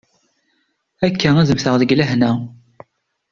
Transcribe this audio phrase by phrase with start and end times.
[1.05, 2.31] Akka ad mmteɣ deg lehna.